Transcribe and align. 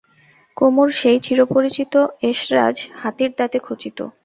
কুমুর 0.57 0.89
সেই 0.99 1.17
চিরপরিচিত 1.25 1.93
এসরাজ, 2.29 2.75
হাতির 2.95 3.31
দাঁতে 3.37 3.57
খচিত। 3.59 3.97